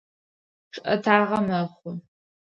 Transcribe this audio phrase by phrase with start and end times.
[0.73, 1.91] Чъыӏэтагъэ мэхъу.